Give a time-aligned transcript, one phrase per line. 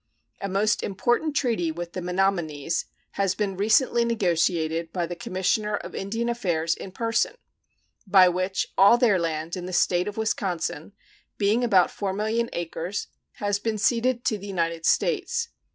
[0.41, 2.85] A most important treaty with the Menomonies
[3.21, 7.35] has been recently negotiated by the Commissioner of Indian Affairs in person,
[8.07, 10.93] by which all their land in the State of Wisconsin
[11.37, 15.49] being about 4,000,000 acres has been ceded to the United States.